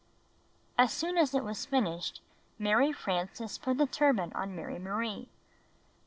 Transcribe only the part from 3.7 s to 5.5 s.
the turban on Mary Marie.